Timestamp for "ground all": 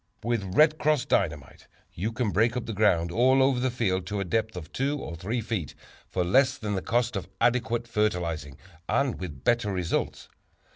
2.73-3.43